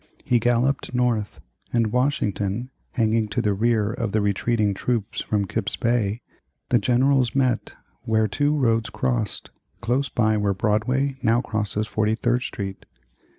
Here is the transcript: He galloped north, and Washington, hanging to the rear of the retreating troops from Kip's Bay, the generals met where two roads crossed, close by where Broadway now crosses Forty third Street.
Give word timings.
He 0.25 0.39
galloped 0.39 0.95
north, 0.95 1.39
and 1.71 1.91
Washington, 1.91 2.71
hanging 2.93 3.27
to 3.27 3.39
the 3.39 3.53
rear 3.53 3.93
of 3.93 4.13
the 4.13 4.19
retreating 4.19 4.73
troops 4.73 5.21
from 5.21 5.45
Kip's 5.45 5.75
Bay, 5.75 6.23
the 6.69 6.79
generals 6.79 7.35
met 7.35 7.75
where 8.01 8.27
two 8.27 8.57
roads 8.57 8.89
crossed, 8.89 9.51
close 9.79 10.09
by 10.09 10.37
where 10.37 10.55
Broadway 10.55 11.17
now 11.21 11.39
crosses 11.39 11.85
Forty 11.85 12.15
third 12.15 12.41
Street. 12.41 12.87